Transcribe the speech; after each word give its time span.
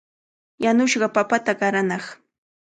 Yanushqa 0.63 1.07
papata 1.15 1.51
qaranaaq. 1.59 2.05